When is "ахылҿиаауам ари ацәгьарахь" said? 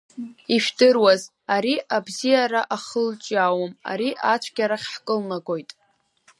2.75-4.87